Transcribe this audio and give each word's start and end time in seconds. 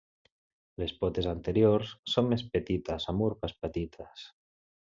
Les 0.83 0.93
potes 1.03 1.27
anteriors 1.33 1.93
són 2.15 2.31
més 2.33 2.45
petites, 2.57 3.09
amb 3.15 3.27
urpes 3.29 3.57
petites. 3.67 4.29